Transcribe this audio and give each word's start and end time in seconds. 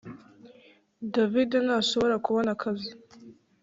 David 1.13 1.51
ntashobora 1.65 2.15
kubona 2.25 2.49
akazi 2.55 2.91